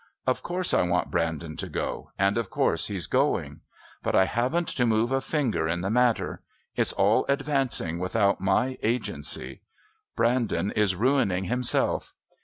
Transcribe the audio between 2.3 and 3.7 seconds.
of course he's going.